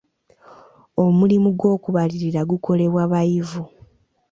Omulimu 1.03 1.49
gw'okubalirira 1.59 2.41
gukolebwa 2.51 3.03
bayivu. 3.11 3.63